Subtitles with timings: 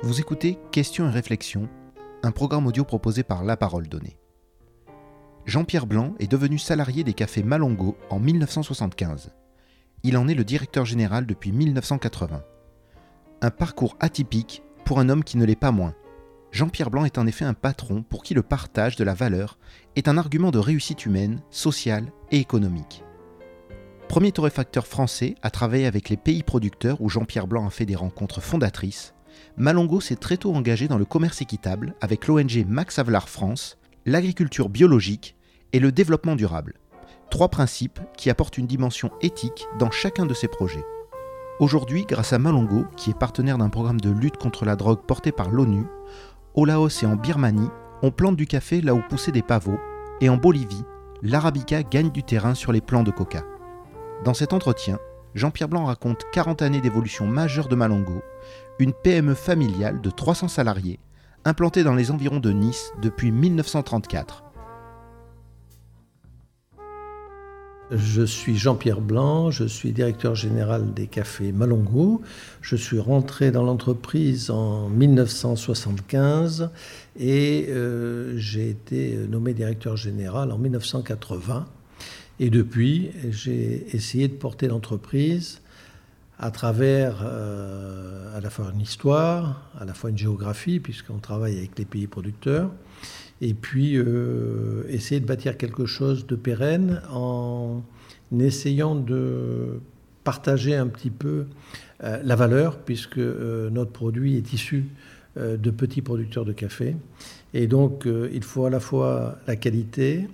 [0.00, 1.68] Vous écoutez Questions et réflexions,
[2.22, 4.16] un programme audio proposé par La Parole Donnée.
[5.44, 9.32] Jean-Pierre Blanc est devenu salarié des cafés Malongo en 1975.
[10.04, 12.44] Il en est le directeur général depuis 1980.
[13.42, 15.94] Un parcours atypique pour un homme qui ne l'est pas moins.
[16.52, 19.58] Jean-Pierre Blanc est en effet un patron pour qui le partage de la valeur
[19.96, 23.02] est un argument de réussite humaine, sociale et économique.
[24.08, 27.96] Premier torréfacteur français à travailler avec les pays producteurs où Jean-Pierre Blanc a fait des
[27.96, 29.14] rencontres fondatrices,
[29.56, 34.68] Malongo s'est très tôt engagé dans le commerce équitable avec l'ONG Max Havelaar France, l'agriculture
[34.68, 35.36] biologique
[35.72, 36.74] et le développement durable.
[37.30, 40.84] Trois principes qui apportent une dimension éthique dans chacun de ses projets.
[41.60, 45.32] Aujourd'hui, grâce à Malongo, qui est partenaire d'un programme de lutte contre la drogue porté
[45.32, 45.84] par l'ONU,
[46.54, 47.68] au Laos et en Birmanie,
[48.02, 49.78] on plante du café là où poussaient des pavots,
[50.20, 50.84] et en Bolivie,
[51.22, 53.44] l'arabica gagne du terrain sur les plants de coca.
[54.24, 54.98] Dans cet entretien,
[55.34, 58.22] Jean-Pierre Blanc raconte 40 années d'évolution majeure de Malongo,
[58.78, 60.98] une PME familiale de 300 salariés,
[61.44, 64.44] implantée dans les environs de Nice depuis 1934.
[67.90, 72.20] Je suis Jean-Pierre Blanc, je suis directeur général des cafés Malongo.
[72.60, 76.68] Je suis rentré dans l'entreprise en 1975
[77.18, 81.66] et euh, j'ai été nommé directeur général en 1980.
[82.40, 85.60] Et depuis, j'ai essayé de porter l'entreprise
[86.38, 91.58] à travers euh, à la fois une histoire, à la fois une géographie, puisqu'on travaille
[91.58, 92.70] avec les pays producteurs,
[93.40, 97.82] et puis euh, essayer de bâtir quelque chose de pérenne en
[98.38, 99.80] essayant de
[100.22, 101.46] partager un petit peu
[102.04, 104.84] euh, la valeur, puisque notre produit est issu
[105.36, 106.96] de petits producteurs de café.
[107.54, 110.26] Et donc, il faut à la fois la qualité,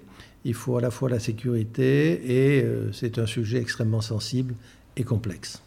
[0.44, 4.54] il faut à la fois la sécurité, et c'est un sujet extrêmement sensible
[4.96, 5.62] et complexe.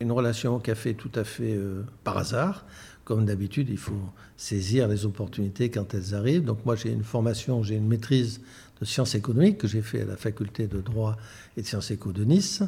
[0.00, 2.66] Une relation qui a fait tout à fait euh, par hasard.
[3.04, 3.94] Comme d'habitude, il faut
[4.36, 6.44] saisir les opportunités quand elles arrivent.
[6.44, 8.40] Donc moi, j'ai une formation, j'ai une maîtrise
[8.80, 11.16] de sciences économiques que j'ai fait à la faculté de droit
[11.56, 12.62] et de sciences éco de Nice,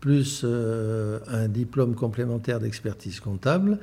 [0.00, 3.78] plus euh, un diplôme complémentaire d'expertise comptable.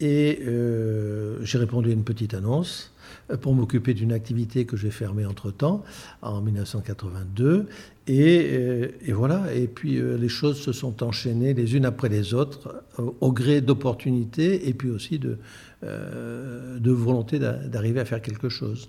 [0.00, 2.92] Et euh, j'ai répondu à une petite annonce
[3.40, 5.82] pour m'occuper d'une activité que j'ai fermée entre-temps,
[6.22, 7.66] en 1982.
[8.08, 12.34] Euh, et, voilà, et puis euh, les choses se sont enchaînées les unes après les
[12.34, 15.38] autres, au, gré d'opportunités et puis aussi de,
[15.82, 18.88] euh, de volonté d'arriver à faire quelque chose.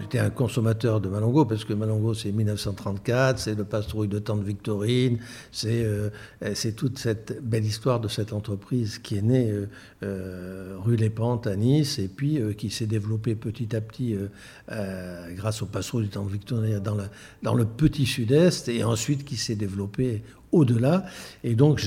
[0.00, 4.42] J'étais un consommateur de Malongo parce que Malongo c'est 1934, c'est le pastrouille de Tante
[4.42, 5.18] Victorine,
[5.64, 6.10] euh,
[6.54, 9.68] c'est toute cette belle histoire de cette entreprise qui est née euh,
[10.02, 14.16] euh, rue Les Pentes à Nice et puis qui s'est développée petit à petit
[15.34, 16.96] grâce au pastrouille de Tante Victorine dans,
[17.42, 20.22] dans le petit sud-est et ensuite qui s'est développée
[20.56, 21.04] au-delà.
[21.44, 21.78] Et donc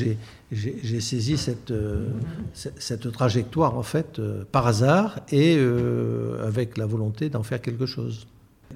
[0.52, 2.08] j'ai saisi cette, euh,
[2.54, 7.86] cette, trajectoire en fait euh, par hasard et euh, avec la volonté d'en faire quelque
[7.86, 8.28] chose.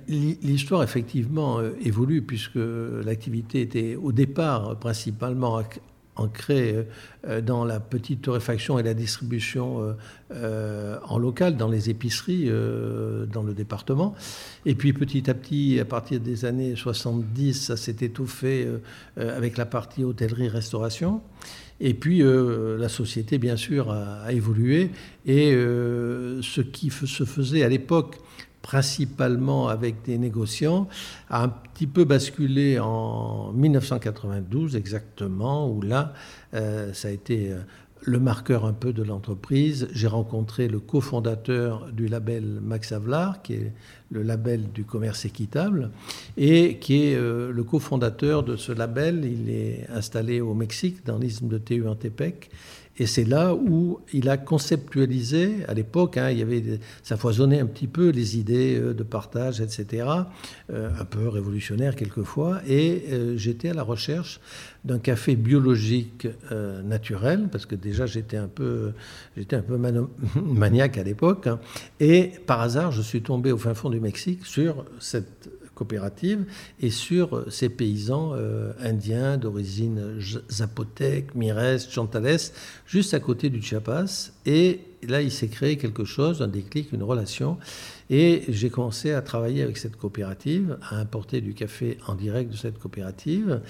[0.10, 2.60] L'histoire effectivement évolue puisque
[3.06, 5.62] l'activité était au départ principalement
[6.16, 6.86] ancré
[7.28, 9.94] euh, dans la petite torréfaction et la distribution euh,
[10.32, 12.50] euh, en local, dans les épiceries,
[13.32, 14.16] dans le département.
[14.66, 18.68] Et puis petit à petit, à partir des années 70, ça s'est étouffé
[19.18, 21.22] avec la partie hôtellerie-restauration.
[21.80, 24.92] Et puis la société, bien sûr, a, évolué.
[25.26, 28.18] Et ce qui se faisait à l'époque
[28.64, 30.88] principalement avec des négociants,
[31.30, 36.14] a un petit peu basculé en 1992 exactement, où là,
[36.56, 37.58] euh, ça a été euh,
[38.06, 39.88] le marqueur un peu de l'entreprise.
[39.92, 43.74] J'ai rencontré le cofondateur du label Max Havelaar, qui est
[44.12, 45.92] le label du commerce équitable,
[46.38, 49.26] et qui est euh, le cofondateur de ce label.
[49.26, 52.50] Il est installé au Mexique, dans l'isthme de Tehuantepec.
[53.00, 57.60] Et c'est là où il a conceptualisé, à l'époque, hein, il y avait, ça foisonnait
[57.60, 60.08] un petit peu les idées euh, de partage, etc.,
[60.72, 64.40] euh, un peu révolutionnaire quelquefois, et euh, j'étais à la recherche
[64.86, 66.28] d'un café biologique
[66.84, 68.92] naturel, parce que déjà j'étais un peu,
[69.38, 69.78] j'étais un peu
[70.46, 71.60] maniaque à l'époque, hein,
[72.00, 76.46] et par hasard je suis tombé au fin fond du Mexique sur cette coopérative
[76.82, 80.20] et sur ces paysans euh, indiens d'origine
[80.52, 82.40] zapotèque, mires, chantales,
[82.86, 84.32] juste à côté du Chiapas.
[84.46, 87.58] Et là, il s'est créé quelque chose, un déclic, une relation.
[88.10, 92.58] Et j'ai commencé à travailler avec cette coopérative, à importer du café en direct de
[92.58, 93.62] cette coopérative.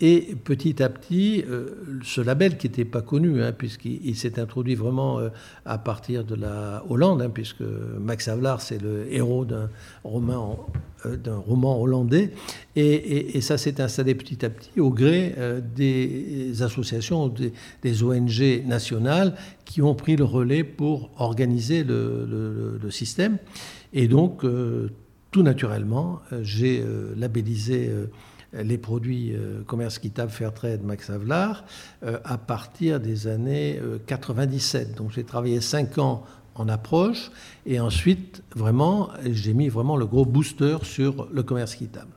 [0.00, 1.68] Et petit à petit, euh,
[2.02, 5.28] ce label qui n'était pas connu, hein, puisqu'il s'est introduit vraiment euh,
[5.64, 7.62] à partir de la Hollande, hein, puisque
[8.00, 9.70] Max Havelaar, c'est le héros d'un
[10.02, 10.66] roman,
[11.06, 12.32] euh, roman hollandais.
[12.74, 15.34] Et, ça s'est installé petit à petit au gré
[15.76, 17.32] des associations,
[17.82, 23.38] des, ONG nationales qui ont pris le relais pour organiser le système.
[23.92, 24.44] Et donc,
[25.30, 26.82] tout naturellement, j'ai
[27.16, 27.90] labellisé
[28.62, 31.64] les produits euh, commerce quittable Fairtrade Max Havelaar
[32.04, 34.88] euh, à partir des années 97.
[34.90, 36.24] Euh, Donc j'ai travaillé 5 ans
[36.54, 37.32] en approche
[37.66, 42.12] et ensuite vraiment j'ai mis vraiment le gros booster sur le commerce quittable.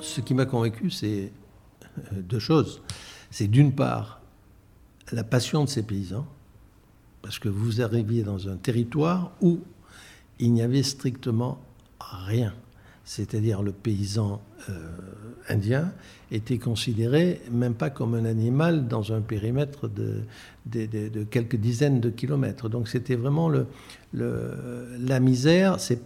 [0.00, 1.32] Ce qui m'a convaincu, c'est
[2.12, 2.82] deux choses.
[3.30, 4.23] C'est d'une part
[5.14, 6.26] la passion de ces paysans,
[7.22, 9.60] parce que vous arriviez dans un territoire où
[10.38, 11.60] il n'y avait strictement
[12.00, 12.52] rien.
[13.04, 14.72] C'est-à-dire le paysan euh,
[15.48, 15.92] indien
[16.30, 22.68] était considéré même pas comme un animal dans un périmètre de, quelques dizaines de kilomètres.
[22.68, 23.66] Donc c'était vraiment le,
[24.12, 26.00] la misère, c'est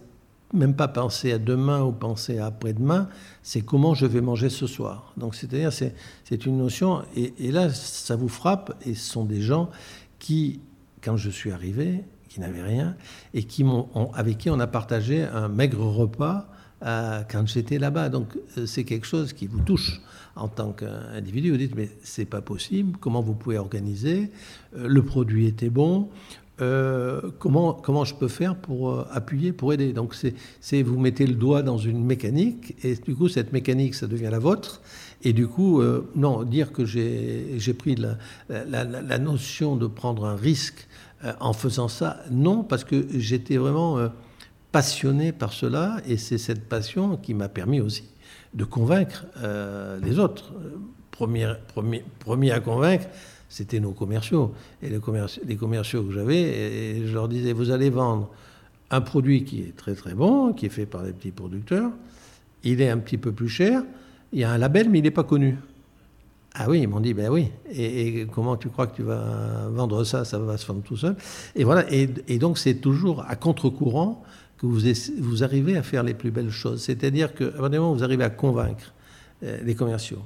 [0.53, 3.09] même pas penser à demain ou penser à après-demain,
[3.43, 5.13] c'est comment je vais manger ce soir.
[5.17, 9.69] Donc c'est-à-dire c'est une notion, et, là ça vous frappe, et ce sont des gens
[10.17, 10.61] qui,
[11.01, 12.95] quand je suis arrivé, qui n'avaient rien,
[13.33, 13.65] et qui
[14.13, 16.47] avec qui on a partagé un maigre repas
[16.83, 18.09] euh, quand j'étais là-bas.
[18.09, 20.01] Donc euh, c'est quelque chose qui vous touche
[20.35, 21.51] en tant qu'individu.
[21.51, 22.97] Vous dites mais c'est pas possible.
[22.99, 24.31] Comment vous pouvez organiser?
[24.77, 26.09] Euh, Le produit était bon.
[26.61, 29.93] Euh, comment, comment je peux faire pour euh, appuyer, pour aider?
[29.93, 30.15] Donc
[30.61, 34.29] c'est vous mettez le doigt dans une mécanique et du coup cette mécanique ça devient
[34.31, 34.81] la vôtre.
[35.21, 38.17] Et du coup, euh, non, dire que j'ai pris la,
[38.49, 40.87] la, notion de prendre un risque
[41.41, 43.97] en faisant ça, non, parce que j'étais vraiment
[44.71, 48.05] passionné par cela et c'est cette passion qui m'a permis aussi
[48.53, 49.25] de convaincre
[50.01, 50.53] les autres.
[51.11, 53.07] Premier, premier, premier à convaincre,
[53.49, 54.53] c'était nos commerciaux.
[54.81, 54.99] Et les,
[55.57, 58.29] commerciaux que j'avais, je leur disais, vous allez vendre
[58.91, 61.91] un produit qui est très très bon, qui est fait par des petits producteurs,
[62.63, 63.83] il est un petit peu plus cher,
[64.31, 65.57] il y a un label, mais il n'est pas connu.
[66.53, 67.47] Ah oui, ils m'ont dit, ben oui.
[67.71, 70.25] Et, comment tu crois que tu vas vendre ça?
[70.25, 71.15] Ça va se vendre tout seul.
[71.55, 71.85] Et voilà.
[71.91, 74.23] Et, donc, c'est toujours à contre-courant
[74.57, 74.81] que vous,
[75.19, 76.81] vous arrivez à faire les plus belles choses.
[76.81, 78.93] C'est-à-dire qu'à un moment, vous arrivez à convaincre
[79.43, 80.23] euh, les commerciaux.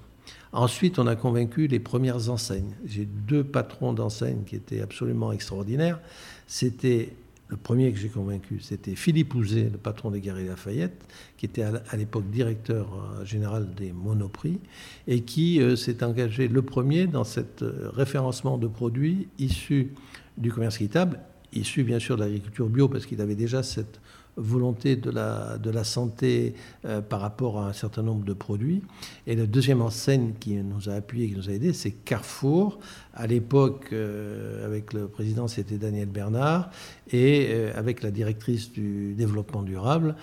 [0.53, 2.75] Ensuite, on a convaincu les premières enseignes.
[2.85, 6.00] J'ai deux patrons d'enseignes qui étaient absolument extraordinaires.
[6.45, 7.09] C'était
[7.53, 11.05] le premier que j'ai convaincu, c'était Philippe Ouzet, le patron des Galeries Lafayette,
[11.38, 14.59] qui était à l'époque directeur euh, général des Monoprix
[15.07, 19.91] et qui euh, s'est engagé le premier dans cet euh, référencement de produits issus
[20.38, 21.19] du commerce équitable,
[21.51, 24.00] issus bien sûr de l'agriculture bio, parce qu'il avait déjà cette
[24.35, 28.81] volonté de la, de la santé euh, par rapport à un certain nombre de produits.
[29.27, 32.80] Et la deuxième enseigne qui nous a appuyé, qui nous a aidé, c'est Carrefour.
[33.13, 36.71] À l'époque, euh, avec le président, c'était Daniel Bernard,
[37.12, 40.15] et euh, avec la directrice du développement durable,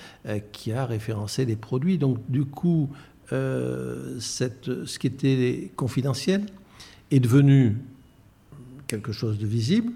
[0.53, 1.99] qui a référencé les produits.
[1.99, 2.91] Donc, du coup,
[4.19, 6.47] cette, ce qui était confidentiel
[7.11, 7.77] est devenu
[8.89, 9.93] quelque chose de visible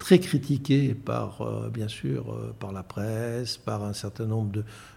[0.00, 4.50] très critiqué par, euh, bien sûr, euh, par la presse, par un certain nombre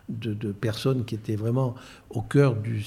[0.10, 1.76] de, de, personnes qui étaient vraiment
[2.10, 2.84] au cœur du,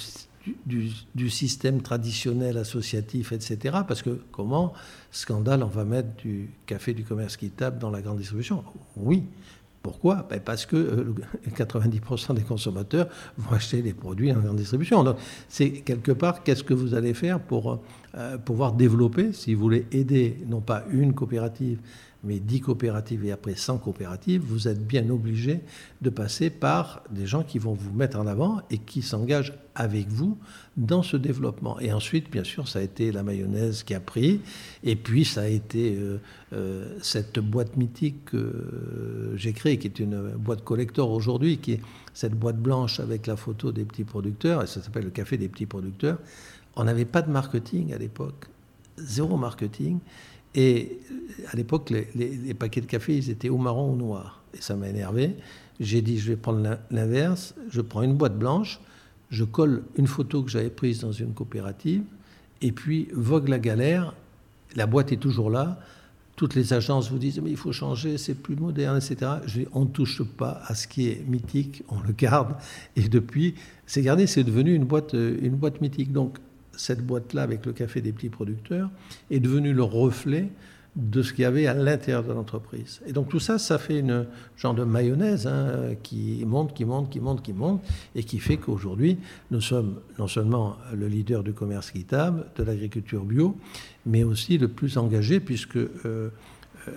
[0.64, 3.78] du, système traditionnel associatif, etc.
[3.86, 4.72] Parce que comment,
[5.12, 8.64] scandale, on va mettre du café du commerce quittable dans la grande distribution?
[8.96, 9.24] Oui.
[9.82, 10.26] Pourquoi?
[10.28, 11.14] Ben Parce que
[11.48, 15.04] 90% euh, des consommateurs vont acheter les produits en grande distribution.
[15.04, 15.18] Donc,
[15.48, 17.78] c'est quelque part, qu'est-ce que vous allez faire pour
[18.46, 21.78] pouvoir développer, si vous voulez aider non pas une coopérative,
[22.24, 25.60] mais 10 coopératives et après 100 coopératives, vous êtes bien obligé
[26.02, 30.08] de passer par des gens qui vont vous mettre en avant et qui s'engagent avec
[30.08, 30.38] vous
[30.76, 31.78] dans ce développement.
[31.80, 34.40] Et ensuite, bien sûr, ça a été la mayonnaise qui a pris,
[34.82, 36.18] et puis ça a été euh,
[36.52, 41.80] euh, cette boîte mythique que j'ai créée, qui est une boîte collector aujourd'hui, qui est
[42.14, 45.48] cette boîte blanche avec la photo des petits producteurs, et ça s'appelle le café des
[45.48, 46.18] petits producteurs.
[46.74, 48.46] On n'avait pas de marketing à l'époque,
[48.96, 49.98] zéro marketing.
[50.56, 50.98] Et
[51.52, 54.42] à l'époque, les, paquets de café, ils étaient au marron ou noir.
[54.54, 55.36] Et ça m'a énervé.
[55.78, 57.54] J'ai dit, je vais prendre l'inverse.
[57.70, 58.80] Je prends une boîte blanche,
[59.30, 62.02] je colle une photo que j'avais prise dans une coopérative,
[62.62, 64.14] et puis vogue la galère.
[64.74, 65.78] La boîte est toujours là.
[66.36, 69.32] toutes les agences vous disent mais il faut changer, c'est plus moderne, etc.
[69.46, 72.54] Je dis, on ne touche pas à ce qui est mythique, on le garde.
[72.94, 73.54] Et depuis,
[73.86, 76.12] c'est gardé, c'est devenu une boîte, une boîte mythique.
[76.12, 76.38] Donc
[76.76, 78.90] cette boîte-là, avec le café des petits producteurs,
[79.30, 80.50] est devenue le reflet
[80.96, 83.02] de ce qu'il y avait à l'intérieur de l'entreprise.
[83.06, 87.10] Et donc tout ça, ça fait une genre de mayonnaise hein, qui monte, qui monte,
[87.10, 87.82] qui monte, qui monte,
[88.14, 89.18] et qui fait qu'aujourd'hui,
[89.50, 93.58] nous sommes non seulement le leader du commerce équitable, de l'agriculture bio,
[94.06, 96.30] mais aussi le plus engagé, puisque euh,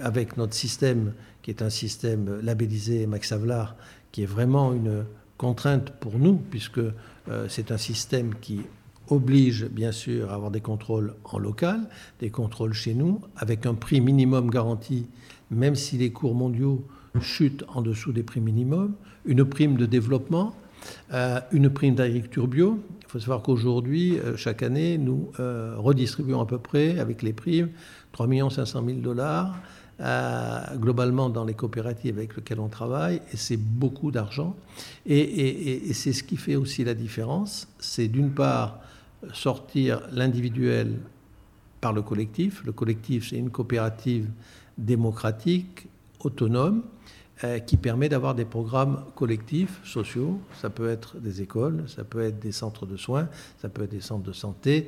[0.01, 3.75] avec notre système, qui est un système labellisé Max Havelaar,
[4.13, 5.03] qui est vraiment une
[5.37, 8.61] contrainte pour nous, puisque euh, c'est un système qui
[9.09, 11.81] oblige bien sûr à avoir des contrôles en local,
[12.19, 15.07] des contrôles chez nous, avec un prix minimum garanti,
[15.51, 16.85] même si les cours mondiaux
[17.21, 18.93] chutent en dessous des prix minimums,
[19.25, 20.55] une prime de développement,
[21.13, 22.79] euh, une prime d'agriculture bio.
[23.01, 27.33] Il faut savoir qu'aujourd'hui, euh, chaque année, nous euh, redistribuons à peu près, avec les
[27.33, 27.69] primes,
[28.11, 29.59] 3 500 000 dollars.
[30.77, 34.55] globalement dans les coopératives avec lesquelles on travaille, et c'est beaucoup d'argent.
[35.05, 37.67] et c'est ce qui fait aussi la différence.
[37.79, 38.79] C'est d'une part
[39.33, 40.99] sortir l'individuel
[41.81, 42.63] par le collectif.
[42.65, 44.27] Le collectif, c'est une coopérative
[44.77, 45.87] démocratique,
[46.19, 46.83] autonome,
[47.43, 50.39] euh, qui permet d'avoir des programmes collectifs, sociaux.
[50.61, 53.29] Ça peut être des écoles, ça peut être des centres de soins,
[53.61, 54.87] ça peut être des centres de santé,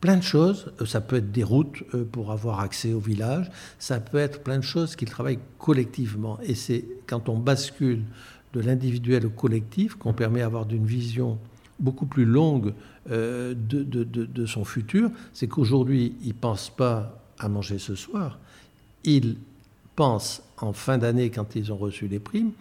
[0.00, 0.72] plein de choses.
[0.80, 3.50] Euh, ça peut être des routes euh, pour avoir accès au village.
[3.78, 6.38] Ça peut être plein de choses qui travaillent collectivement.
[6.42, 8.04] Et c'est quand on bascule
[8.52, 11.38] de l'individuel au collectif qu'on permet d'avoir d'une vision
[11.82, 12.72] beaucoup plus longue
[13.10, 18.38] euh, de, de, son futur, c'est qu'aujourd'hui, ils ne pensent pas à manger ce soir,
[19.04, 19.36] ils
[19.96, 22.52] pensent en fin d'année, quand ils ont reçu les primes,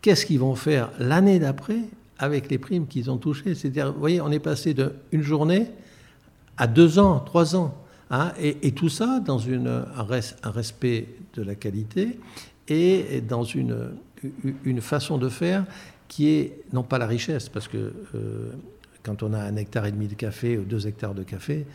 [0.00, 1.80] qu'est-ce qu'ils vont faire l'année d'après
[2.18, 3.54] avec les primes qu'ils ont touchées?
[3.54, 5.68] C'est-à-dire, vous voyez, on est passé d'une journée
[6.56, 7.74] à deux ans, trois ans.
[8.10, 12.18] Hein, et, tout ça dans une, un, respect de la qualité
[12.68, 13.90] et dans une,
[14.64, 15.64] une façon de faire
[16.08, 18.52] qui est non pas la richesse, parce que euh,
[19.02, 21.66] quand on a un hectare et demi de café ou deux hectares de café,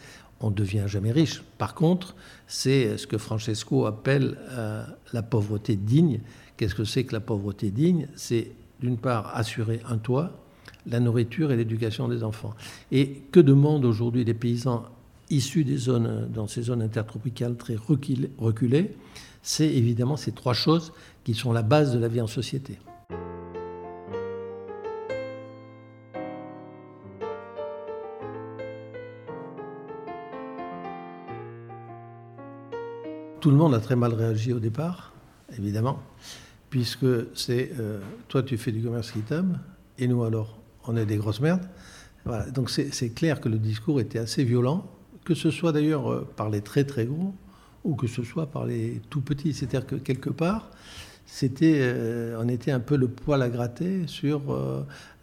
[0.42, 1.44] on ne devient jamais riche.
[1.58, 2.16] Par contre,
[2.48, 4.84] c'est ce que Francesco appelle euh,
[5.14, 6.22] la pauvreté digne.
[6.58, 8.08] Qu'est-ce que c'est que la pauvreté digne?
[8.16, 10.32] C'est d'une part assurer un toit,
[10.88, 12.56] la nourriture et l'éducation des enfants.
[12.92, 14.86] Et que demandent aujourd'hui les paysans
[15.30, 18.96] issus des zones, dans ces zones intertropicales très reculées?
[19.42, 20.94] C'est évidemment ces trois choses
[21.24, 22.80] qui sont la base de la vie en société.
[33.50, 35.12] Tout le monde a très mal réagi au départ,
[35.58, 36.04] évidemment,
[36.70, 39.60] puisque c'est euh, toi tu fais du commerce équitable
[39.98, 41.68] et nous alors on est des grosses merdes.
[42.54, 44.86] Donc c'est clair que le discours était assez violent,
[45.26, 47.34] que ce soit d'ailleurs euh, par les très très gros
[47.84, 49.52] ou que ce soit par les tout petits.
[49.52, 50.70] C'est-à-dire que quelque part,
[51.26, 54.42] c'était, euh, on était un peu le poil à gratter sur,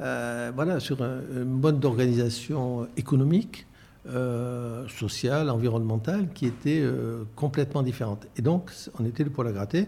[0.00, 3.68] voilà, sur une bonne organisation économique
[4.08, 8.26] euh, sociale, environnementale, qui était euh, complètement différente.
[8.36, 8.70] Et donc,
[9.00, 9.86] on était le poil à gratter.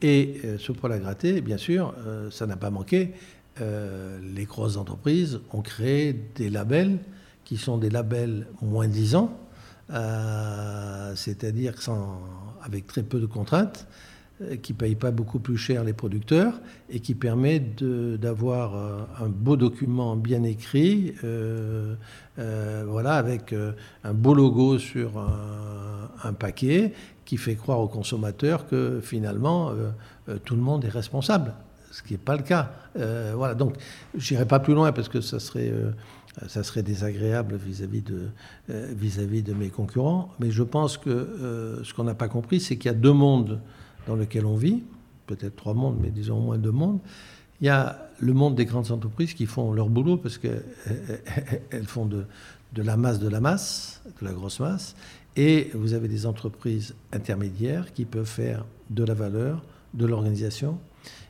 [0.00, 1.94] Et euh, ce poil à gratter, bien sûr,
[2.30, 3.12] ça n'a pas manqué.
[3.60, 6.98] les grosses entreprises ont créé des labels
[7.44, 9.36] qui sont des labels moins disants,
[11.14, 11.74] c'est-à-dire
[12.62, 13.86] avec très peu de contraintes.
[14.40, 19.00] Euh, qui ne paye pas beaucoup plus cher les producteurs et qui permet d'avoir euh,
[19.18, 21.96] un beau document bien écrit, euh,
[22.36, 23.52] voilà, avec
[24.04, 26.92] un beau logo sur un, paquet
[27.24, 29.72] qui fait croire aux consommateurs que finalement
[30.44, 31.54] tout le monde est responsable,
[31.90, 32.70] ce qui n'est pas le cas.
[33.34, 33.74] voilà, donc
[34.16, 35.72] je n'irai pas plus loin parce que ça serait
[36.46, 38.28] ça serait désagréable vis-à-vis de,
[38.68, 40.30] vis -vis de mes concurrents.
[40.38, 43.60] Mais je pense que ce qu'on n'a pas compris, c'est qu'il y a deux mondes
[44.08, 44.82] dans lequel on vit,
[45.26, 46.98] peut-être trois mondes, mais disons au moins deux mondes.
[47.60, 50.62] Il y a le monde des grandes entreprises qui font leur boulot parce qu'elles
[51.86, 52.24] font de,
[52.72, 54.96] de la masse de la masse, de la grosse masse,
[55.36, 59.62] et vous avez des entreprises intermédiaires qui peuvent faire de la valeur,
[59.94, 60.78] de l'organisation,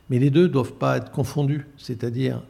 [0.09, 1.67] mais les deux ne doivent pas être confondus.
[1.77, 2.41] C'est-à-dire,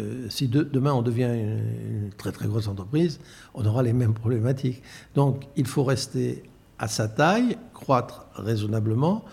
[0.00, 3.18] euh, si demain on devient une, très très grosse entreprise,
[3.54, 4.82] on aura les mêmes problématiques.
[5.14, 6.42] Donc il faut rester
[6.78, 9.24] à sa taille, croître raisonnablement,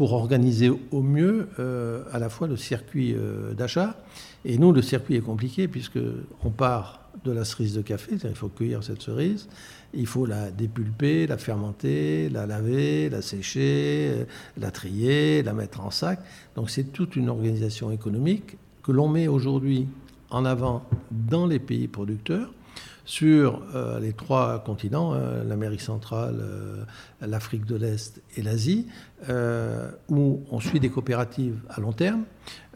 [0.00, 3.98] pour organiser au mieux euh, à la fois le circuit euh, d'achat.
[4.46, 8.48] Et nous, le circuit est compliqué puisqu'on part de la cerise de café, il faut
[8.48, 9.46] cueillir cette cerise,
[9.92, 14.24] il faut la dépulper, la fermenter, la laver, la sécher, euh,
[14.56, 16.18] la trier, la mettre en sac.
[16.56, 19.86] Donc c'est toute une organisation économique que l'on met aujourd'hui
[20.30, 22.50] en avant dans les pays producteurs
[23.10, 23.62] sur
[24.00, 26.44] les trois continents, hein, l'Amérique centrale,
[27.20, 28.86] l'Afrique de l'Est et l'Asie,
[30.08, 32.22] où on suit des coopératives à long terme.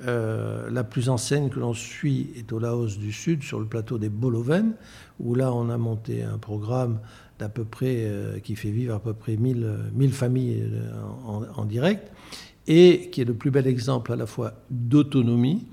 [0.05, 4.09] la plus ancienne que l'on suit est au Laos du Sud, sur le plateau des
[4.09, 4.73] Boloven,
[5.21, 6.99] où là on a monté un programme
[7.39, 8.11] d'à peu près,
[8.43, 10.65] qui fait vivre à peu près 1000, 1000 familles
[11.55, 12.11] en direct
[12.67, 15.67] et qui est le plus bel exemple à la fois d'autonomie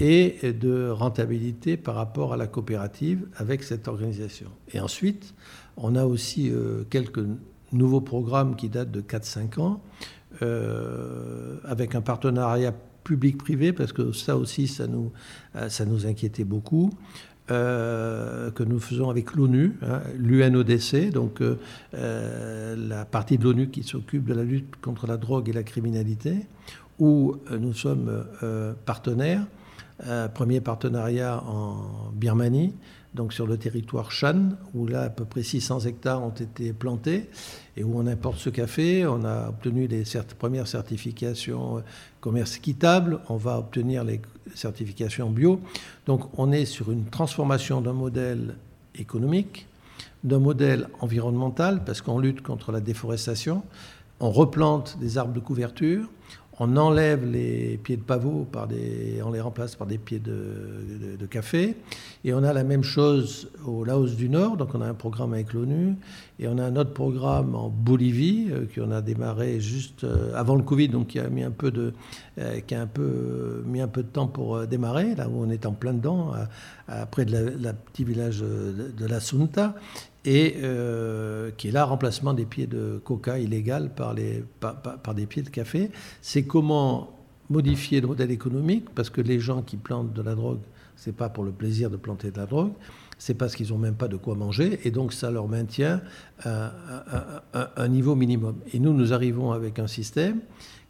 [0.00, 4.48] et de rentabilité par rapport à la coopérative avec cette organisation.
[4.72, 5.34] Et ensuite,
[5.76, 7.24] on a aussi euh, quelques
[7.72, 9.82] nouveaux programmes qui datent de 4-5 ans,
[10.42, 15.12] euh, avec un partenariat public-privé, parce que ça aussi, ça nous,
[15.68, 16.90] ça nous inquiétait beaucoup.
[17.50, 21.42] Euh, que nous faisons avec l'ONU, hein, l'UNODC, donc
[21.92, 26.46] la partie de l'ONU qui s'occupe de la lutte contre la drogue et la criminalité,
[27.00, 28.24] où nous sommes
[28.86, 29.44] partenaires.
[30.34, 32.74] Premier partenariat en Birmanie,
[33.14, 37.28] donc sur le territoire Shan, où là à peu près 600 hectares ont été plantés
[37.76, 39.06] et où on importe ce café.
[39.06, 40.04] On a obtenu les
[40.38, 41.80] premières certifications euh,
[42.20, 44.20] commerce équitable, on va obtenir les
[44.54, 45.60] certifications bio.
[46.06, 48.54] Donc on est sur une transformation d'un modèle
[48.94, 49.66] économique,
[50.22, 53.62] d'un modèle environnemental, parce qu'on lutte contre la déforestation,
[54.20, 56.08] on replante des arbres de couverture,
[56.62, 61.26] on enlève les pieds de pavot, par des, on les remplace par des pieds de,
[61.30, 61.74] café.
[62.24, 65.32] Et on a la même chose au Laos du Nord, donc on a un programme
[65.32, 65.96] avec l'ONU.
[66.38, 70.54] Et on a un autre programme en Bolivie, euh, qu'on a démarré juste euh, avant
[70.54, 71.94] le Covid, donc qui a mis un peu de,
[72.38, 75.48] euh, qui a un peu, mis un peu de temps pour démarrer, là où on
[75.48, 76.32] est en plein dedans,
[77.10, 79.74] près de la, petit village de, la Sunta
[80.24, 85.26] et euh, qui est là, remplacement des pieds de coca illégal par, les, par, des
[85.26, 85.90] pieds de café.
[86.20, 87.16] C'est comment
[87.48, 90.60] modifier le modèle économique, parce que les gens qui plantent de la drogue,
[90.94, 92.72] c'est pas pour le plaisir de planter de la drogue,
[93.18, 96.00] c'est parce qu'ils n'ont même pas de quoi manger, et donc ça leur maintient
[96.44, 96.70] un,
[97.76, 98.56] un, niveau minimum.
[98.72, 100.40] Et nous, nous arrivons avec un système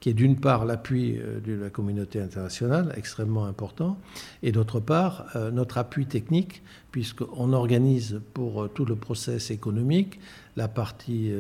[0.01, 3.99] qui est d'une part l'appui euh, de la communauté internationale, extrêmement important,
[4.43, 10.19] et d'autre part euh, notre appui technique, puisqu'on organise pour euh, tout le process économique
[10.57, 11.33] la partie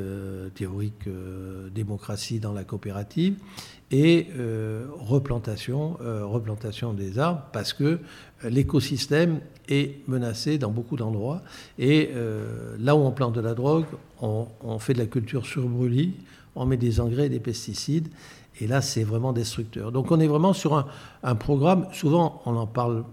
[0.55, 1.07] théorique
[1.75, 3.35] démocratie dans la coopérative
[3.90, 4.29] et
[4.99, 7.99] replantation, replantation des arbres, parce que
[8.45, 11.43] l'écosystème est menacé dans beaucoup d'endroits.
[11.78, 12.11] Et
[12.78, 13.84] là où on plante de la drogue,
[14.23, 16.15] on, fait de la culture sur brûlis,
[16.54, 18.08] on met des engrais et des pesticides.
[18.60, 19.90] Et là, c'est vraiment destructeur.
[19.90, 20.86] Donc on est vraiment sur
[21.23, 23.04] un, programme, souvent on n'en parle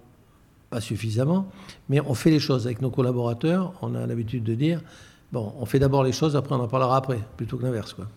[0.69, 1.47] pas suffisamment,
[1.87, 3.73] mais on fait les choses avec nos collaborateurs.
[3.81, 4.81] On a l'habitude de dire,
[5.31, 7.93] bon, on fait d'abord les choses, après on en parlera après, plutôt que l'inverse.
[7.93, 8.07] Quoi.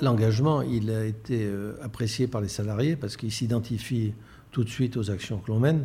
[0.00, 4.14] L'engagement, il a été euh, apprécié par les salariés parce qu'ils s'identifient
[4.54, 5.84] tout de suite aux actions que l'on mène.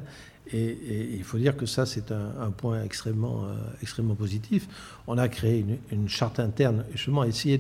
[0.54, 4.68] Et, il faut dire que ça, c'est un, point extrêmement, euh, extrêmement positif.
[5.08, 7.60] On a créé une, charte interne, justement, essayer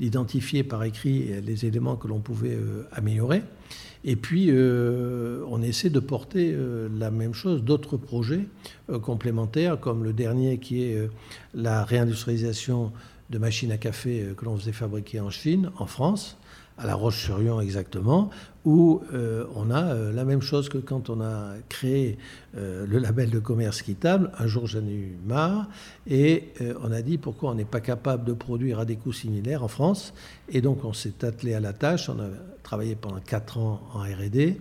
[0.00, 3.42] d'identifier par écrit les éléments que l'on pouvait euh, améliorer.
[4.04, 6.56] Et puis, euh, on essaie de porter
[6.98, 8.46] la même chose, d'autres projets
[9.02, 11.08] complémentaires, comme le dernier qui est
[11.54, 12.92] la réindustrialisation
[13.30, 16.36] de machines à café que l'on faisait fabriquer en Chine, en France
[16.78, 18.30] à La Roche-sur-Yon exactement,
[18.66, 22.18] où euh, on a euh, la même chose que quand on a créé
[22.56, 24.30] euh, le label de commerce quittable.
[24.38, 25.68] Un jour, j'en ai eu marre
[26.06, 29.62] et on a dit pourquoi on n'est pas capable de produire à des coûts similaires
[29.62, 30.12] en France.
[30.48, 32.08] Et donc, on s'est attelé à la tâche.
[32.08, 32.28] On a
[32.62, 34.56] travaillé pendant 4 ans en RD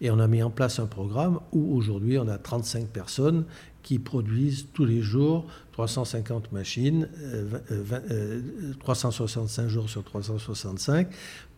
[0.00, 3.44] et on a mis en place un programme où aujourd'hui, on a 35 personnes
[3.82, 7.08] qui produisent tous les jours 350 machines,
[8.80, 11.08] 365 jours sur 365,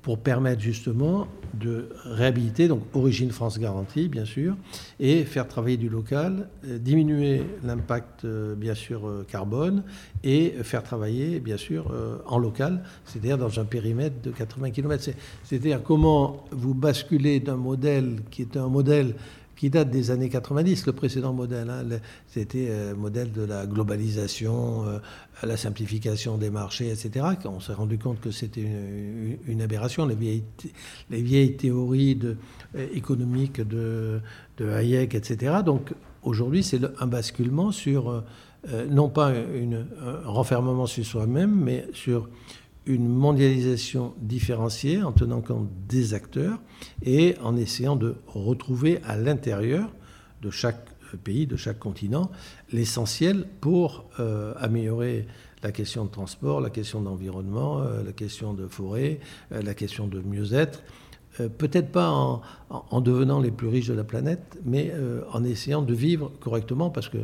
[0.03, 4.57] pour permettre justement de réhabiliter, donc Origine France Garantie, bien sûr,
[4.99, 9.85] et faire travailler du local, euh, diminuer l'impact, euh, bien sûr, euh, carbone,
[10.25, 11.93] et faire travailler, bien sûr,
[12.27, 15.11] en local, c'est-à-dire dans un périmètre de 80 km.
[15.43, 19.17] C'est-à-dire comment vous basculez d'un modèle qui est un modèle
[19.63, 21.71] qui date des années 90, le précédent modèle.
[21.71, 21.85] Hein,
[22.27, 25.01] c'était le modèle de la globalisation,
[25.41, 27.27] la simplification des marchés, etc.
[27.45, 28.67] On s'est rendu compte que c'était
[29.47, 30.05] une, aberration.
[30.05, 30.43] Les vieilles,
[31.11, 32.37] les vieilles théories de,
[32.93, 34.21] économiques de,
[34.57, 35.59] de Hayek, etc.
[35.65, 35.93] Donc
[36.25, 38.25] aujourd'hui, c'est un basculement sur,
[38.91, 39.85] non pas un
[40.25, 42.29] renfermement sur soi-même, mais sur
[42.87, 46.61] une mondialisation différenciée en tenant compte des acteurs
[47.03, 49.93] et en essayant de retrouver à l'intérieur
[50.41, 50.89] de chaque
[51.23, 52.31] pays, de chaque continent,
[52.73, 54.07] l'essentiel pour
[54.59, 55.27] améliorer
[55.63, 60.83] la question de transport, la question d'environnement, la question de forêt, la question de mieux-être.
[61.59, 62.11] Peut-être pas
[62.69, 64.93] en, devenant les plus riches de la planète, mais
[65.33, 67.19] en essayant de vivre correctement, parce que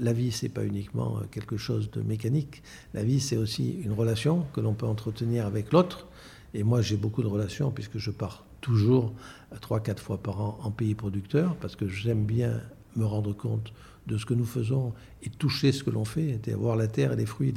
[0.00, 2.62] la vie, c'est pas uniquement quelque chose de mécanique.
[2.92, 6.06] La vie, c'est aussi une relation que l'on peut entretenir avec l'autre.
[6.54, 9.12] Et moi, j'ai beaucoup de relations, puisque je pars toujours
[9.60, 12.60] trois, quatre fois par an en pays producteur, parce que j'aime bien
[12.96, 13.72] me rendre compte
[14.06, 14.92] de ce que nous faisons
[15.22, 17.52] et toucher ce que l'on fait, et voir la terre et les fruits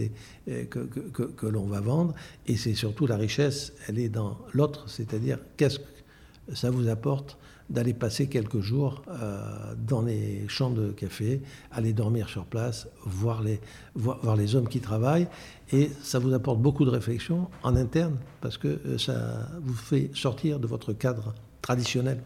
[0.45, 2.13] que, que, que, l'on va vendre.
[2.47, 7.38] Et c'est surtout la richesse, elle est dans l'autre, c'est-à-dire qu'est-ce que ça vous apporte
[7.69, 13.43] d'aller passer quelques jours euh, dans les champs de café, aller dormir sur place, voir
[13.43, 13.62] les,
[13.93, 15.27] voir, les hommes qui travaillent.
[15.71, 20.09] Et ça vous apporte beaucoup de réflexion en interne parce que euh, ça vous fait
[20.15, 22.23] sortir de votre cadre traditionnel.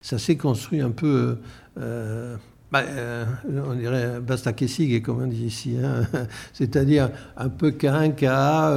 [0.00, 1.38] Ça s'est construit un peu,
[1.78, 2.36] euh,
[2.82, 2.84] bah,
[3.48, 6.06] on dirait basta et comme on dit ici, hein.
[6.52, 8.76] c'est-à-dire un peu qu'un cas,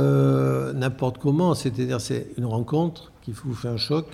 [0.74, 4.06] n'importe comment, c'est-à-dire c'est une rencontre qui vous fait un choc,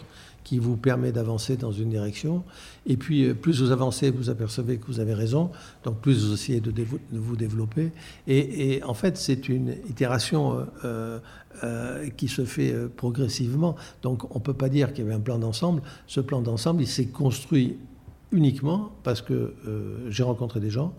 [0.44, 2.44] qui vous permet d'avancer dans une direction.
[2.86, 5.52] Et puis, euh, plus vous avancez, vous apercevez que vous avez raison,
[5.84, 6.74] donc plus vous essayez de,
[7.12, 7.92] vous développer.
[8.28, 11.20] Et, en fait, c'est une itération euh,
[11.64, 13.76] euh, qui se fait progressivement.
[14.02, 15.82] Donc, on ne peut pas dire qu'il y avait un plan d'ensemble.
[16.08, 17.78] Ce plan d'ensemble, il s'est construit
[18.34, 19.54] uniquement parce que
[20.10, 20.94] j'ai rencontré des gens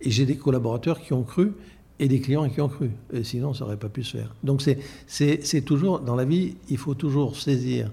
[0.00, 1.52] et j'ai des collaborateurs qui ont cru
[2.00, 2.90] et des clients qui ont cru.
[3.12, 4.34] Et sinon, ça n'aurait pas pu se faire.
[4.42, 4.62] Donc,
[5.06, 7.90] c'est toujours, dans la vie, il faut toujours saisir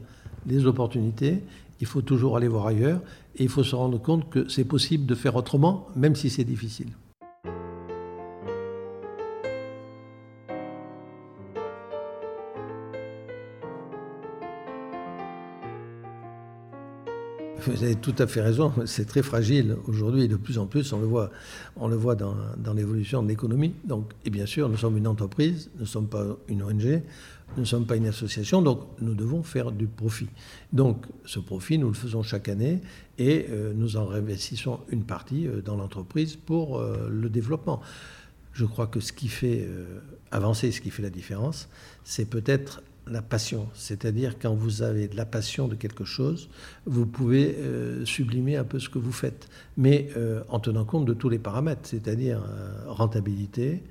[0.48, 1.42] les opportunités,
[1.82, 3.02] il faut toujours aller voir ailleurs
[3.36, 6.44] et il faut se rendre compte que c'est possible de faire autrement, même si c'est
[6.44, 6.88] difficile.
[17.68, 21.00] Vous avez tout à fait raison, c'est très fragile aujourd'hui de plus en plus on
[21.00, 21.32] le voit,
[21.76, 23.74] on le voit dans, dans l'évolution de l'économie.
[23.86, 27.02] Donc, et bien sûr, nous sommes une entreprise, nous ne sommes pas une ONG,
[27.56, 30.28] nous ne sommes pas une association, donc nous devons faire du profit.
[30.74, 32.82] Donc ce profit, nous le faisons chaque année
[33.18, 37.82] et euh, nous en réinvestissons une partie euh, dans l'entreprise pour euh, le développement.
[38.54, 39.68] Je crois que ce qui fait
[40.32, 41.68] avancer, ce qui fait la différence,
[42.06, 43.68] c'est peut-être la passion.
[43.74, 46.50] C'est-à-dire quand vous avez de la passion de quelque chose,
[46.86, 47.56] vous pouvez
[48.06, 50.10] sublimer un peu ce que vous faites, mais
[50.50, 52.42] en tenant compte de tous les paramètres, c'est-à-dire
[52.88, 53.84] rentabilité,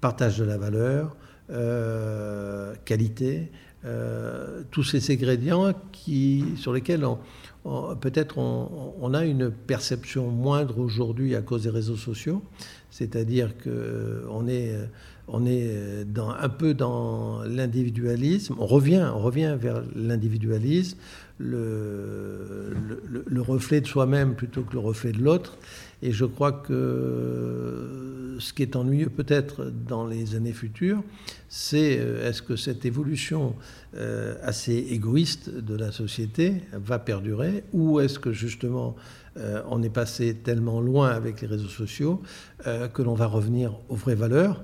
[0.00, 1.16] partage de la valeur,
[1.52, 3.50] euh, qualité,
[3.84, 7.04] euh, tous ces ingrédients qui, sur lesquels
[8.00, 12.40] peut-être on, a une perception moindre aujourd'hui à cause des réseaux sociaux,
[12.90, 14.74] c'est-à-dire qu'on est,
[15.28, 20.98] on est dans, un peu dans l'individualisme, on revient, on revient vers l'individualisme,
[21.38, 22.70] le,
[23.26, 25.56] le, reflet de soi-même plutôt que le reflet de l'autre.
[26.02, 31.02] Et je crois que ce qui est ennuyeux peut-être dans les années futures,
[31.48, 33.54] c'est euh, est-ce que cette évolution
[33.96, 38.96] euh, assez égoïste de la société va perdurer ou est-ce que justement
[39.36, 42.22] euh, on est passé tellement loin avec les réseaux sociaux
[42.64, 44.62] que l'on va revenir aux vraies valeurs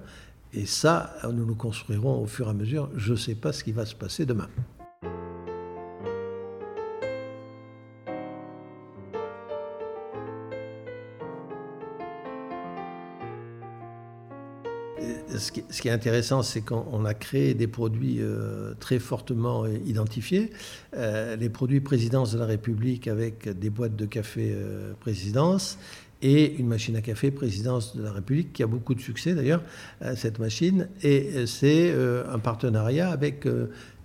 [0.53, 2.89] et ça, nous nous construirons au fur et à mesure.
[2.97, 4.49] Je ne sais pas ce qui va se passer demain.
[15.39, 20.51] Ce qui, est intéressant, c'est qu'on a créé des produits euh, très fortement identifiés.
[20.97, 25.79] Euh, les produits présidence de la République avec des boîtes de café euh, présidence
[26.23, 29.63] et une machine à café présidence de la République qui a beaucoup de succès d'ailleurs,
[30.17, 30.89] cette machine.
[31.03, 31.95] Et c'est
[32.27, 33.47] un partenariat avec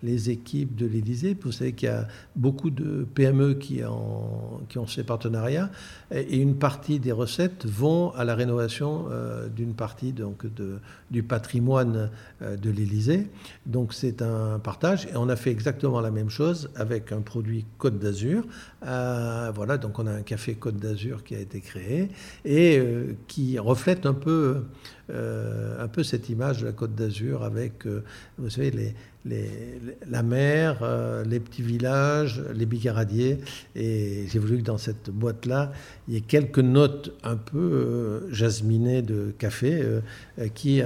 [0.03, 1.37] les équipes de l'Élysée.
[1.41, 3.81] Vous savez qu'il y a beaucoup de PME qui,
[4.69, 5.69] qui ont ces partenariats
[6.11, 11.23] et une partie des recettes vont à la rénovation euh, d'une partie donc, de, du
[11.23, 12.09] patrimoine
[12.41, 13.27] euh, de l'Élysée.
[13.65, 17.65] Donc c'est un partage et on a fait exactement la même chose avec un produit
[17.77, 18.43] Côte d'Azur.
[18.85, 22.09] Euh, voilà, donc on a un café Côte d'Azur qui a été créé
[22.45, 22.81] et
[23.27, 24.63] qui reflète un peu,
[25.13, 27.85] un peu cette image de la Côte d'Azur avec,
[28.37, 28.93] vous savez,
[29.25, 33.37] la mer, euh, les petits villages, les bigaradiers.
[33.75, 35.71] Et j'ai voulu que dans cette boîte-là,
[36.07, 40.01] il y ait quelques notes un peu euh, jasminées de café euh,
[40.53, 40.81] qui,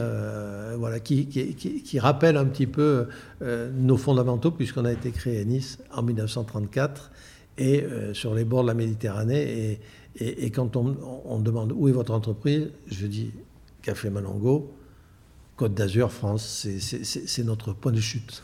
[0.78, 3.08] voilà, qui, rappellent un petit peu
[3.42, 7.12] nos fondamentaux, puisqu'on a été créé à Nice en 1934
[7.58, 9.80] et sur les bords de la Méditerranée.
[10.20, 13.32] Et, quand on, demande où est votre entreprise, je dis
[13.86, 14.74] Café Malango,
[15.58, 16.68] Côte d'Azur, France.
[16.80, 18.44] C'est notre point de chute.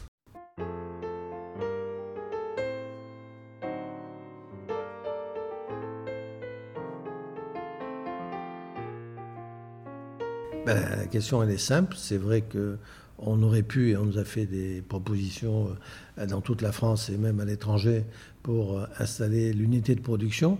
[10.63, 11.95] Ben, la question elle est simple.
[11.97, 12.77] C'est vrai que
[13.17, 15.75] on aurait pu et on nous a fait des propositions
[16.19, 18.05] euh, dans toute la France et même à l'étranger
[18.43, 20.59] pour euh, installer l'unité de production.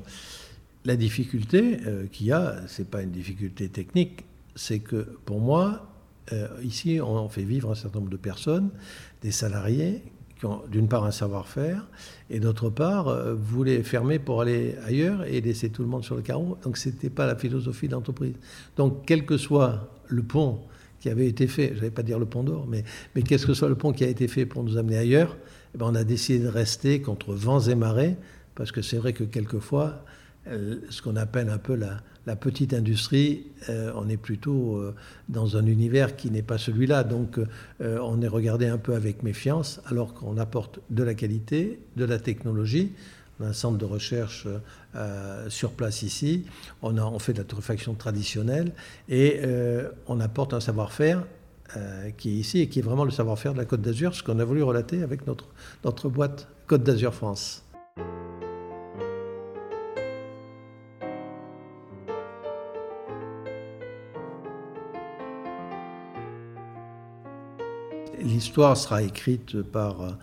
[0.85, 5.87] La difficulté euh, qu'il y a, c'est pas une difficulté technique, c'est que pour moi,
[6.63, 8.69] ici, on fait vivre un certain nombre de personnes,
[9.21, 10.01] des salariés
[10.39, 11.87] qui ont d'une part un savoir-faire
[12.29, 16.21] et d'autre part voulaient fermer pour aller ailleurs et laisser tout le monde sur le
[16.21, 16.57] carreau.
[16.63, 18.35] Donc ce n'était pas la philosophie d'entreprise.
[18.77, 20.61] Donc quel que soit le pont
[21.01, 22.83] qui avait été fait, je ne vais pas dire le pont d'or, mais,
[23.15, 25.35] mais qu'est-ce que soit le pont qui a été fait pour nous amener ailleurs,
[25.73, 28.17] eh ben, on a décidé de rester contre vents et marées,
[28.55, 30.05] parce que c'est vrai que quelquefois,
[30.47, 34.93] euh, ce qu'on appelle un peu la, la petite industrie, euh, on est plutôt euh,
[35.29, 37.03] dans un univers qui n'est pas celui-là.
[37.03, 37.39] Donc
[37.79, 42.19] on est regardé un peu avec méfiance, alors qu'on apporte de la qualité, de la
[42.19, 42.91] technologie
[43.43, 44.47] un centre de recherche
[44.95, 46.45] euh, sur place ici.
[46.81, 48.71] On, a, on fait de la torréfaction traditionnelle
[49.09, 51.23] et euh, on apporte un savoir-faire
[51.77, 54.23] euh, qui est ici et qui est vraiment le savoir-faire de la Côte d'Azur, ce
[54.23, 55.47] qu'on a voulu relater avec notre,
[55.83, 57.63] notre boîte Côte d'Azur France.
[68.21, 70.17] L'histoire sera écrite par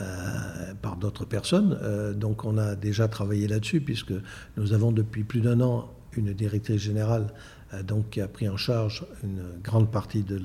[0.00, 1.78] euh, par d'autres personnes.
[1.82, 4.14] Euh, donc on a déjà travaillé là-dessus puisque
[4.56, 7.26] nous avons depuis plus d'un an une directrice générale
[7.74, 10.40] euh, donc, qui a pris en charge une grande partie de,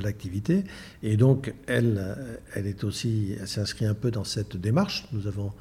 [0.00, 0.64] l'activité.
[1.02, 2.16] et donc, elle,
[2.54, 5.06] elle est aussi, elle s'inscrit un peu dans cette démarche.
[5.12, 5.52] Nous avons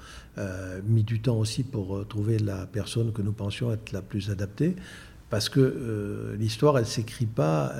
[0.85, 4.77] mis du temps aussi pour trouver la personne que nous pensions être la plus adaptée.
[5.29, 7.73] Parce que l'histoire, elle ne s'écrit pas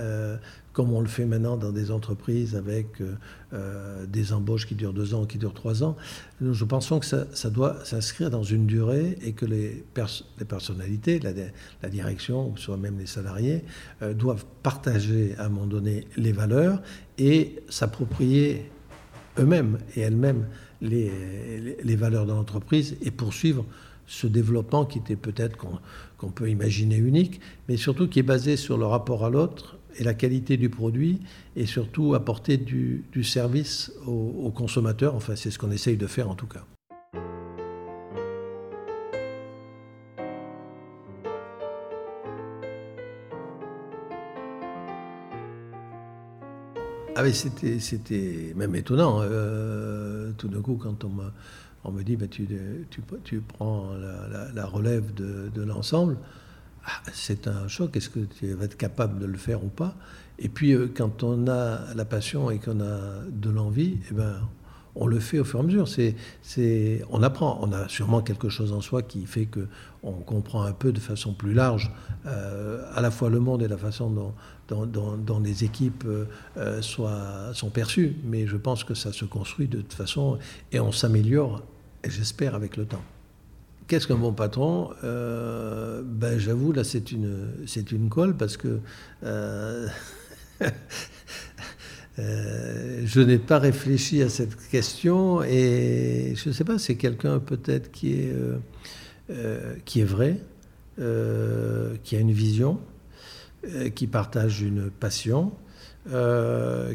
[0.76, 3.16] comme on le fait maintenant dans des entreprises avec euh,
[3.54, 5.96] euh, des embauches qui durent deux ans, qui durent trois ans.
[6.42, 9.86] Nous pensons que ça, doit s'inscrire dans une durée et que les,
[10.48, 13.64] personnalités, la, direction, soit même les salariés,
[14.02, 16.82] euh, doivent partager à un moment donné les valeurs
[17.18, 18.70] et s'approprier
[19.40, 20.46] eux-mêmes et elles-mêmes
[20.82, 23.66] les, les, valeurs de l'entreprise et poursuivre
[24.08, 25.58] ce développement qui était peut-être
[26.18, 30.04] qu'on peut imaginer unique, mais surtout qui est basé sur le rapport à l'autre et
[30.04, 31.20] la qualité du produit
[31.56, 35.16] et surtout apporter du, service aux, consommateurs.
[35.16, 36.66] Enfin, c'est ce qu'on essaye de faire en tout cas.
[47.18, 49.20] Ah c'était, même étonnant.
[49.22, 52.46] Euh, tout d'un coup, quand on me, dit, bah, tu,
[53.24, 53.92] tu, prends
[54.54, 56.18] la, relève de l'ensemble,
[56.86, 57.96] ah, c'est un choc.
[57.98, 59.96] Est-ce que tu vas être capable de le faire ou pas?
[60.38, 64.36] Et puis, euh, quand on a la passion et qu'on a de l'envie, eh ben,
[64.96, 65.88] on le fait au fur et à mesure.
[65.88, 67.60] C'est, on apprend.
[67.62, 69.68] On a sûrement quelque chose en soi qui fait que
[70.04, 71.92] on comprend un peu de façon plus large
[72.28, 74.34] euh, à la fois le monde et la façon
[74.68, 78.16] dont, les équipes euh, sont perçues.
[78.24, 80.38] Mais je pense que ça se construit de toute façon
[80.72, 81.64] et on s'améliore,
[82.06, 83.04] j'espère, avec le temps.
[83.88, 84.90] Qu'est-ce qu'un bon patron?
[85.04, 88.80] Euh, ben, J'avoue, là, c'est une, c'est une colle parce que
[89.24, 89.88] euh,
[92.20, 97.38] euh, je n'ai pas réfléchi à cette question et je ne sais pas, c'est quelqu'un
[97.38, 98.34] peut-être qui est,
[99.86, 100.40] qui est vrai,
[100.98, 102.80] qui a une vision,
[103.94, 105.52] qui partage une passion,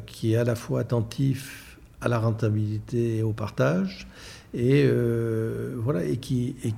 [0.06, 4.08] qui est à la fois attentif à la rentabilité et au partage
[4.54, 6.72] et euh, voilà qui et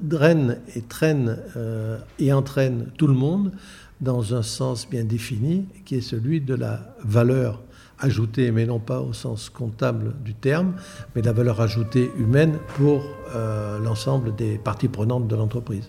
[0.00, 3.52] draine et traîne euh, et entraîne tout le monde
[4.00, 7.62] dans un sens bien défini qui est celui de la valeur
[7.98, 10.74] ajoutée, mais non pas au sens comptable du terme,
[11.14, 15.88] mais la valeur ajoutée humaine pour euh, l'ensemble des parties prenantes de l'entreprise.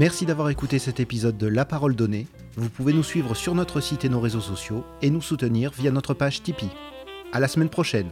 [0.00, 2.26] Merci d'avoir écouté cet épisode de La Parole Donnée.
[2.56, 5.90] Vous pouvez nous suivre sur notre site et nos réseaux sociaux et nous soutenir via
[5.90, 6.70] notre page Tipeee.
[7.34, 8.08] À la semaine prochaine!